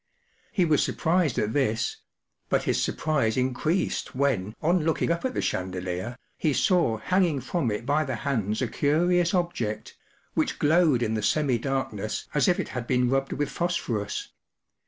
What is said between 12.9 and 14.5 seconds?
rubbed with phosphorus.